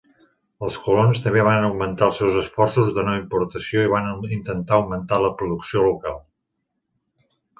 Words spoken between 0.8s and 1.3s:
colons